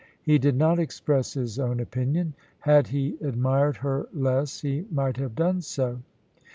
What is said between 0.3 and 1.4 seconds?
did not express